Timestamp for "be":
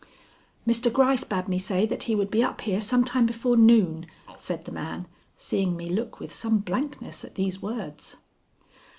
2.31-2.43